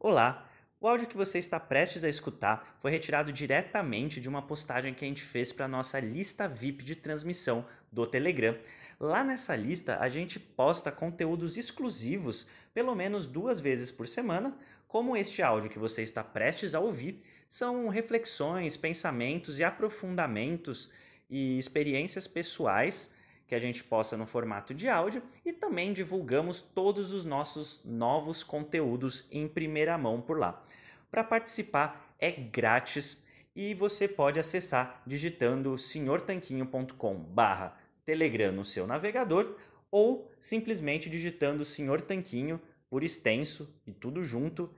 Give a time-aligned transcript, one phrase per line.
[0.00, 0.48] Olá!
[0.80, 5.04] O áudio que você está prestes a escutar foi retirado diretamente de uma postagem que
[5.04, 8.56] a gente fez para a nossa lista VIP de transmissão do Telegram.
[9.00, 14.56] Lá nessa lista a gente posta conteúdos exclusivos pelo menos duas vezes por semana,
[14.86, 17.20] como este áudio que você está prestes a ouvir.
[17.48, 20.88] São reflexões, pensamentos e aprofundamentos
[21.28, 23.12] e experiências pessoais
[23.48, 28.44] que a gente posta no formato de áudio e também divulgamos todos os nossos novos
[28.44, 30.62] conteúdos em primeira mão por lá.
[31.10, 39.56] Para participar é grátis e você pode acessar digitando senhortanquinho.com/telegram no seu navegador
[39.90, 44.70] ou simplesmente digitando Senhor Tanquinho por extenso e tudo junto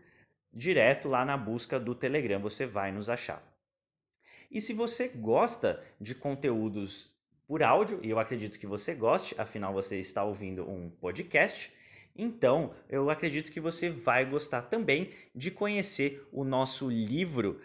[0.53, 3.43] direto lá na busca do Telegram você vai nos achar.
[4.49, 7.19] E se você gosta de conteúdos
[7.51, 11.73] por áudio, e eu acredito que você goste, afinal você está ouvindo um podcast.
[12.15, 17.61] Então, eu acredito que você vai gostar também de conhecer o nosso livro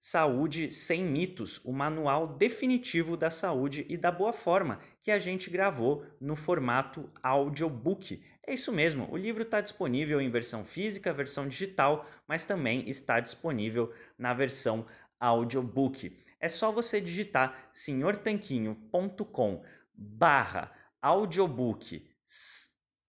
[0.00, 5.50] Saúde Sem Mitos, o manual definitivo da saúde e da boa forma, que a gente
[5.50, 8.22] gravou no formato audiobook.
[8.42, 13.20] É isso mesmo, o livro está disponível em versão física, versão digital, mas também está
[13.20, 14.86] disponível na versão
[15.20, 16.24] audiobook.
[16.40, 19.62] É só você digitar senhortanquinho.com
[19.94, 22.06] barra audiobook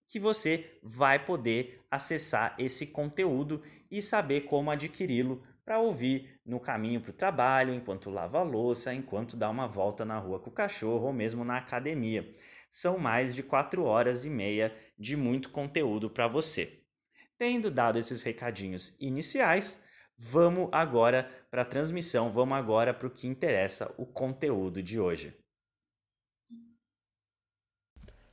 [0.07, 3.61] que você vai poder acessar esse conteúdo
[3.91, 8.93] e saber como adquiri-lo para ouvir no caminho para o trabalho, enquanto lava a louça,
[8.93, 12.33] enquanto dá uma volta na rua com o cachorro ou mesmo na academia.
[12.71, 16.83] São mais de quatro horas e meia de muito conteúdo para você.
[17.37, 19.83] Tendo dado esses recadinhos iniciais,
[20.17, 25.31] Vamos agora para a transmissão, vamos agora para o que interessa, o conteúdo de hoje.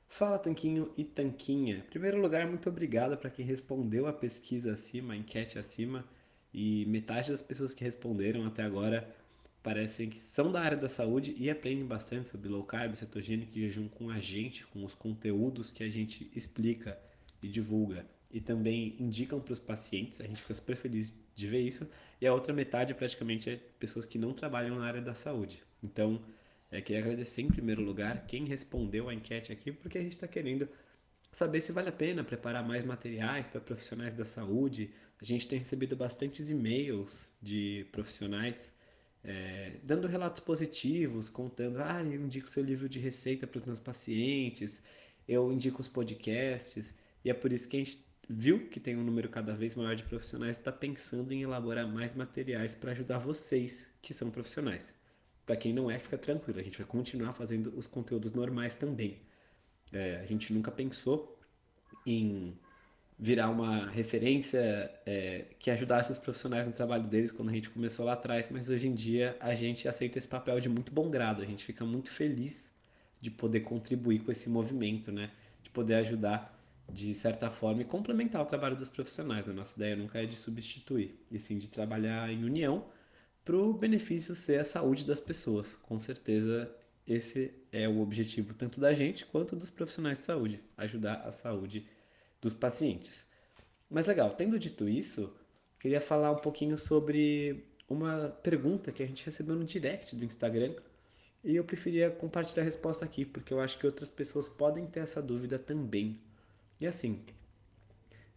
[0.09, 1.79] Fala Tanquinho e Tanquinha.
[1.79, 6.05] Em primeiro lugar, muito obrigado para quem respondeu a pesquisa acima, a enquete acima.
[6.55, 9.13] E metade das pessoas que responderam até agora
[9.61, 13.63] parecem que são da área da saúde e aprendem bastante sobre low carb, cetogênico e
[13.63, 16.97] jejum com a gente, com os conteúdos que a gente explica
[17.43, 20.21] e divulga e também indicam para os pacientes.
[20.21, 21.89] A gente fica super feliz de ver isso.
[22.21, 25.63] E a outra metade praticamente é pessoas que não trabalham na área da saúde.
[25.81, 26.21] Então,
[26.69, 30.27] é, queria agradecer em primeiro lugar quem respondeu a enquete aqui, porque a gente está
[30.27, 30.69] querendo
[31.33, 34.91] saber se vale a pena preparar mais materiais para profissionais da saúde.
[35.23, 38.75] A gente tem recebido bastantes e-mails de profissionais
[39.23, 43.79] é, dando relatos positivos, contando: ah, eu indico seu livro de receita para os meus
[43.79, 44.83] pacientes,
[45.29, 46.99] eu indico os podcasts.
[47.25, 49.95] E é por isso que a gente viu que tem um número cada vez maior
[49.95, 54.95] de profissionais, está pensando em elaborar mais materiais para ajudar vocês que são profissionais.
[55.45, 59.21] Para quem não é, fica tranquilo, a gente vai continuar fazendo os conteúdos normais também.
[59.93, 61.39] É, a gente nunca pensou
[62.07, 62.59] em
[63.19, 68.05] virar uma referência é, que ajudasse os profissionais no trabalho deles quando a gente começou
[68.05, 71.43] lá atrás, mas hoje em dia a gente aceita esse papel de muito bom grado,
[71.43, 72.75] a gente fica muito feliz
[73.21, 75.31] de poder contribuir com esse movimento, né?
[75.63, 76.55] de poder ajudar
[76.91, 79.49] de certa forma, e complementar o trabalho dos profissionais.
[79.49, 82.87] A nossa ideia nunca é de substituir, e sim de trabalhar em união
[83.45, 85.75] para o benefício ser a saúde das pessoas.
[85.83, 86.75] Com certeza,
[87.07, 91.87] esse é o objetivo tanto da gente quanto dos profissionais de saúde, ajudar a saúde
[92.41, 93.27] dos pacientes.
[93.91, 95.35] Mas legal, tendo dito isso,
[95.79, 100.75] queria falar um pouquinho sobre uma pergunta que a gente recebeu no direct do Instagram
[101.45, 105.01] e eu preferia compartilhar a resposta aqui, porque eu acho que outras pessoas podem ter
[105.01, 106.19] essa dúvida também.
[106.81, 107.21] E assim,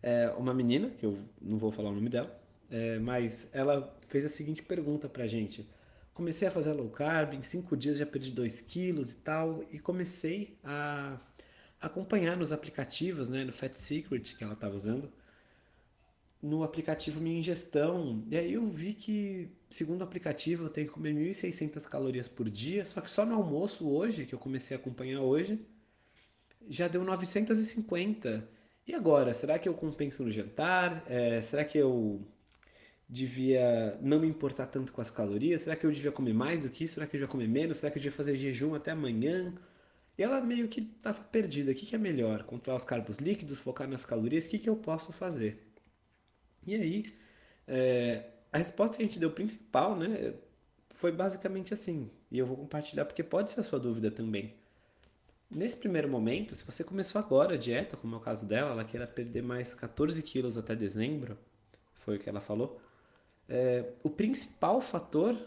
[0.01, 2.39] é uma menina, que eu não vou falar o nome dela,
[2.69, 5.67] é, mas ela fez a seguinte pergunta pra gente.
[6.13, 9.79] Comecei a fazer low carb, em cinco dias já perdi 2 quilos e tal, e
[9.79, 11.19] comecei a
[11.79, 15.11] acompanhar nos aplicativos, né, no Fat Secret que ela estava usando,
[16.41, 18.23] no aplicativo Minha Ingestão.
[18.29, 22.49] E aí eu vi que, segundo o aplicativo, eu tenho que comer 1.600 calorias por
[22.49, 25.59] dia, só que só no almoço hoje, que eu comecei a acompanhar hoje,
[26.69, 28.47] já deu 950.
[28.87, 29.33] E agora?
[29.33, 31.03] Será que eu compenso no jantar?
[31.07, 32.21] É, será que eu
[33.09, 35.61] devia não me importar tanto com as calorias?
[35.61, 36.95] Será que eu devia comer mais do que isso?
[36.95, 37.77] Será que eu devia comer menos?
[37.77, 39.53] Será que eu devia fazer jejum até amanhã?
[40.17, 41.71] E ela meio que estava perdida.
[41.71, 42.43] O que, que é melhor?
[42.43, 44.45] Controlar os carbos líquidos, focar nas calorias?
[44.45, 45.67] O que, que eu posso fazer?
[46.65, 47.05] E aí,
[47.67, 50.33] é, a resposta que a gente deu principal, né,
[50.95, 52.09] foi basicamente assim.
[52.31, 54.53] E eu vou compartilhar porque pode ser a sua dúvida também.
[55.49, 58.83] Nesse primeiro momento, se você começou agora a dieta, como é o caso dela, ela
[58.83, 61.37] queira perder mais 14 quilos até dezembro,
[61.93, 62.81] foi o que ela falou,
[63.47, 65.37] é, o principal fator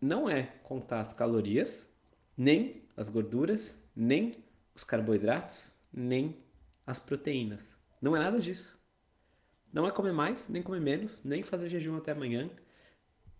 [0.00, 1.88] não é contar as calorias,
[2.36, 4.34] nem as gorduras, nem
[4.74, 6.42] os carboidratos, nem
[6.86, 7.78] as proteínas.
[8.00, 8.78] Não é nada disso.
[9.72, 12.50] Não é comer mais, nem comer menos, nem fazer jejum até amanhã,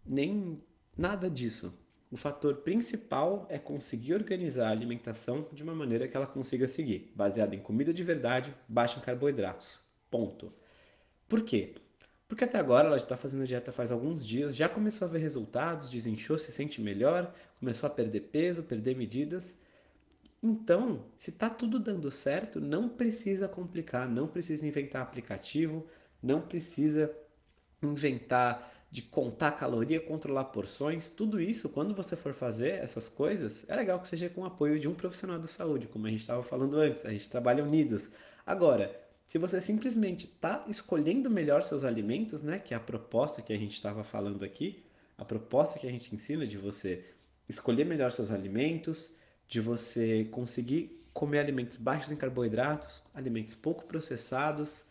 [0.05, 0.63] nem
[0.97, 1.73] nada disso.
[2.11, 7.12] O fator principal é conseguir organizar a alimentação de uma maneira que ela consiga seguir,
[7.15, 9.81] baseada em comida de verdade, baixa em carboidratos.
[10.11, 10.53] Ponto.
[11.29, 11.77] Por quê?
[12.27, 15.21] Porque até agora ela já está fazendo dieta faz alguns dias, já começou a ver
[15.21, 19.57] resultados, desinchou, se sente melhor, começou a perder peso, perder medidas.
[20.43, 25.87] Então, se está tudo dando certo, não precisa complicar, não precisa inventar aplicativo,
[26.21, 27.12] não precisa
[27.83, 33.77] inventar de contar caloria, controlar porções, tudo isso, quando você for fazer essas coisas, é
[33.77, 36.43] legal que seja com o apoio de um profissional da saúde, como a gente estava
[36.43, 38.11] falando antes, a gente trabalha unidos.
[38.45, 38.95] Agora,
[39.27, 43.57] se você simplesmente está escolhendo melhor seus alimentos, né, que é a proposta que a
[43.57, 44.83] gente estava falando aqui,
[45.17, 47.05] a proposta que a gente ensina de você
[47.49, 49.15] escolher melhor seus alimentos,
[49.47, 54.85] de você conseguir comer alimentos baixos em carboidratos, alimentos pouco processados,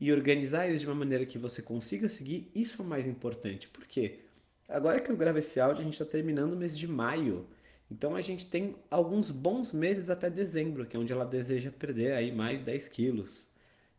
[0.00, 3.68] e organizar eles de uma maneira que você consiga seguir, isso é o mais importante.
[3.68, 4.20] Por quê?
[4.68, 7.46] Agora que eu gravo esse áudio, a gente está terminando o mês de maio.
[7.90, 12.12] Então a gente tem alguns bons meses até dezembro, que é onde ela deseja perder
[12.12, 13.46] aí mais 10 quilos.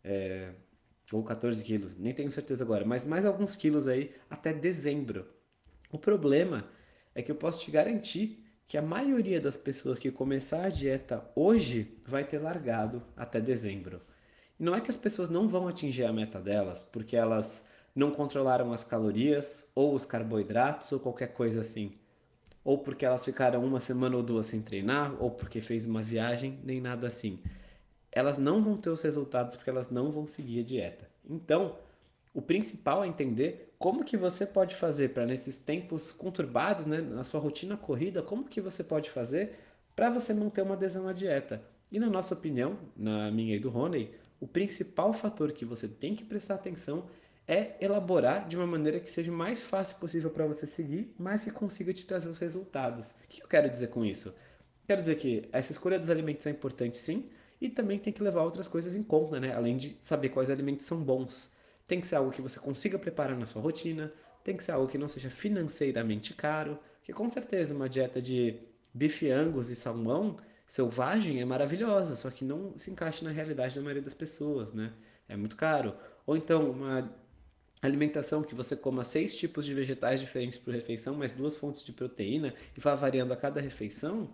[0.03, 0.53] É,
[1.12, 5.27] ou 14 quilos, nem tenho certeza agora, mas mais alguns quilos aí até dezembro.
[5.92, 6.65] O problema
[7.13, 11.30] é que eu posso te garantir que a maioria das pessoas que começar a dieta
[11.36, 14.01] hoje vai ter largado até dezembro.
[14.61, 17.65] Não é que as pessoas não vão atingir a meta delas porque elas
[17.95, 21.93] não controlaram as calorias ou os carboidratos ou qualquer coisa assim.
[22.63, 26.59] Ou porque elas ficaram uma semana ou duas sem treinar, ou porque fez uma viagem,
[26.63, 27.39] nem nada assim.
[28.11, 31.09] Elas não vão ter os resultados porque elas não vão seguir a dieta.
[31.27, 31.75] Então,
[32.31, 37.23] o principal é entender como que você pode fazer para nesses tempos conturbados, né, na
[37.23, 39.57] sua rotina corrida, como que você pode fazer
[39.95, 41.63] para você manter uma adesão à dieta.
[41.91, 46.15] E na nossa opinião, na minha e do Rony, o principal fator que você tem
[46.15, 47.05] que prestar atenção
[47.47, 51.51] é elaborar de uma maneira que seja mais fácil possível para você seguir, mas que
[51.51, 53.11] consiga te trazer os resultados.
[53.11, 54.33] O que eu quero dizer com isso?
[54.88, 57.29] Quero dizer que essa escolha dos alimentos é importante sim,
[57.61, 59.53] e também tem que levar outras coisas em conta, né?
[59.53, 61.51] Além de saber quais alimentos são bons.
[61.87, 64.11] Tem que ser algo que você consiga preparar na sua rotina,
[64.44, 68.59] tem que ser algo que não seja financeiramente caro, que com certeza uma dieta de
[68.91, 70.37] bife angus e salmão
[70.71, 74.94] selvagem é maravilhosa, só que não se encaixa na realidade da maioria das pessoas, né?
[75.27, 75.94] É muito caro.
[76.25, 77.13] Ou então uma
[77.81, 81.91] alimentação que você coma seis tipos de vegetais diferentes por refeição, mais duas fontes de
[81.91, 84.33] proteína e vá variando a cada refeição,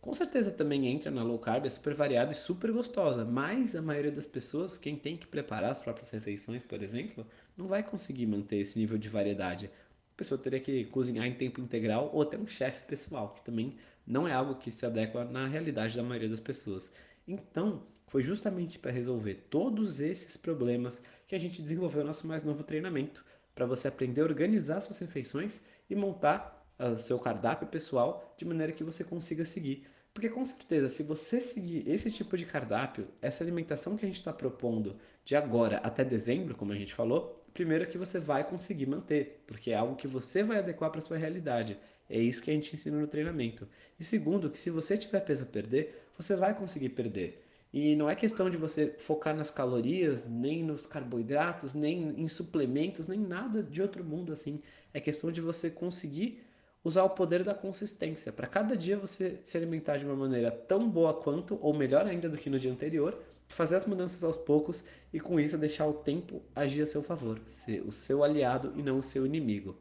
[0.00, 3.82] com certeza também entra na low carb, é super variada e super gostosa, mas a
[3.82, 7.26] maioria das pessoas, quem tem que preparar as próprias refeições, por exemplo,
[7.58, 9.66] não vai conseguir manter esse nível de variedade.
[9.66, 13.76] A pessoa teria que cozinhar em tempo integral ou ter um chefe pessoal, que também
[14.06, 16.90] não é algo que se adequa na realidade da maioria das pessoas.
[17.26, 22.42] Então, foi justamente para resolver todos esses problemas que a gente desenvolveu o nosso mais
[22.42, 23.24] novo treinamento,
[23.54, 28.44] para você aprender a organizar suas refeições e montar o ah, seu cardápio pessoal de
[28.44, 29.86] maneira que você consiga seguir.
[30.12, 34.18] Porque com certeza, se você seguir esse tipo de cardápio, essa alimentação que a gente
[34.18, 38.86] está propondo de agora até dezembro, como a gente falou, primeiro que você vai conseguir
[38.86, 41.78] manter, porque é algo que você vai adequar para sua realidade.
[42.08, 43.68] É isso que a gente ensina no treinamento.
[43.98, 47.42] E segundo, que se você tiver peso a perder, você vai conseguir perder.
[47.72, 53.08] E não é questão de você focar nas calorias, nem nos carboidratos, nem em suplementos,
[53.08, 54.60] nem nada de outro mundo assim.
[54.92, 56.44] É questão de você conseguir
[56.84, 58.30] usar o poder da consistência.
[58.30, 62.28] Para cada dia você se alimentar de uma maneira tão boa quanto, ou melhor ainda
[62.28, 65.94] do que no dia anterior, fazer as mudanças aos poucos e com isso deixar o
[65.94, 69.76] tempo agir a seu favor, ser o seu aliado e não o seu inimigo.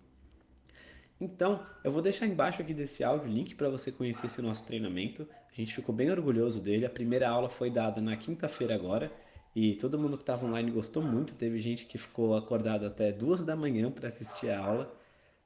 [1.19, 4.63] Então, eu vou deixar embaixo aqui desse áudio o link para você conhecer esse nosso
[4.63, 5.27] treinamento.
[5.51, 6.85] A gente ficou bem orgulhoso dele.
[6.85, 9.11] A primeira aula foi dada na quinta-feira agora
[9.55, 11.33] e todo mundo que estava online gostou muito.
[11.35, 14.93] Teve gente que ficou acordado até duas da manhã para assistir a aula,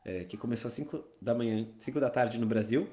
[0.05, 2.87] é, que começou às 5 da manhã, 5 da tarde no Brasil,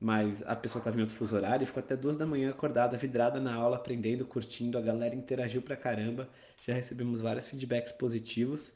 [0.00, 2.96] mas a pessoa estava em outro fuso horário e ficou até duas da manhã acordada,
[2.96, 4.78] vidrada na aula, aprendendo, curtindo.
[4.78, 6.28] A galera interagiu pra caramba.
[6.66, 8.72] Já recebemos vários feedbacks positivos.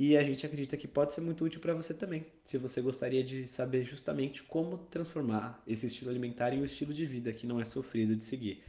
[0.00, 3.22] E a gente acredita que pode ser muito útil para você também, se você gostaria
[3.22, 7.60] de saber justamente como transformar esse estilo alimentar em um estilo de vida que não
[7.60, 8.64] é sofrido de seguir.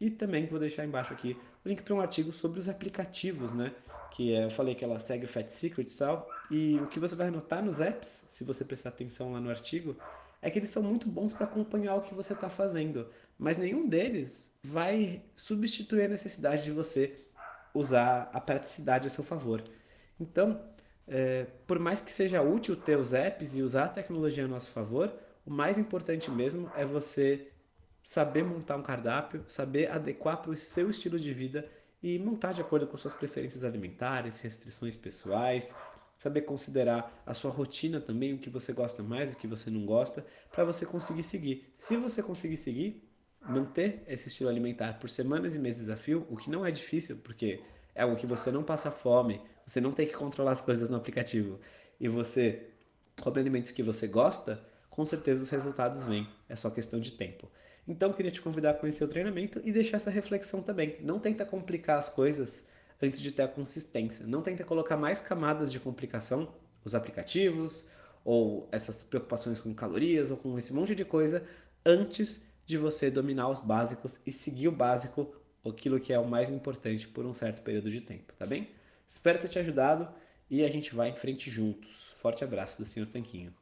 [0.00, 3.74] E também vou deixar embaixo aqui o link para um artigo sobre os aplicativos, né?
[4.12, 6.30] Que é, eu falei que ela segue o Fat Secret e tal.
[6.48, 9.96] E o que você vai notar nos apps, se você prestar atenção lá no artigo,
[10.40, 13.08] é que eles são muito bons para acompanhar o que você está fazendo.
[13.36, 17.24] Mas nenhum deles vai substituir a necessidade de você
[17.74, 19.64] usar a praticidade a seu favor.
[20.20, 20.60] Então,
[21.06, 24.70] é, por mais que seja útil ter os apps e usar a tecnologia a nosso
[24.70, 25.12] favor,
[25.46, 27.48] o mais importante mesmo é você
[28.02, 31.68] saber montar um cardápio, saber adequar para o seu estilo de vida
[32.02, 35.74] e montar de acordo com suas preferências alimentares, restrições pessoais,
[36.16, 39.86] saber considerar a sua rotina também, o que você gosta mais, o que você não
[39.86, 41.70] gosta, para você conseguir seguir.
[41.74, 43.08] Se você conseguir seguir,
[43.40, 47.18] manter esse estilo alimentar por semanas e meses a fio, o que não é difícil,
[47.22, 47.62] porque
[47.94, 50.96] é algo que você não passa fome, você não tem que controlar as coisas no
[50.96, 51.60] aplicativo
[52.00, 52.70] e você
[53.20, 56.26] come alimentos que você gosta, com certeza os resultados vêm.
[56.48, 57.50] É só questão de tempo.
[57.86, 60.96] Então, queria te convidar a conhecer o treinamento e deixar essa reflexão também.
[61.00, 62.66] Não tenta complicar as coisas
[63.00, 64.26] antes de ter a consistência.
[64.26, 66.48] Não tenta colocar mais camadas de complicação,
[66.82, 67.86] os aplicativos,
[68.24, 71.46] ou essas preocupações com calorias, ou com esse monte de coisa,
[71.84, 75.30] antes de você dominar os básicos e seguir o básico,
[75.62, 78.77] aquilo que é o mais importante por um certo período de tempo, tá bem?
[79.08, 80.06] Espero ter te ajudado
[80.50, 82.12] e a gente vai em frente juntos.
[82.18, 83.06] Forte abraço do Sr.
[83.06, 83.54] Tanquinho.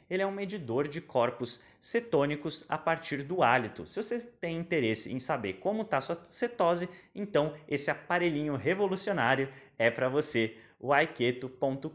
[0.09, 3.87] Ele é um medidor de corpos cetônicos a partir do hálito.
[3.87, 9.47] Se você tem interesse em saber como está sua cetose, então esse aparelhinho revolucionário
[9.79, 11.89] é para você, o aiketo.com.br.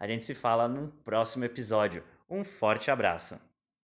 [0.00, 2.02] A gente se fala no próximo episódio.
[2.28, 3.53] Um forte abraço!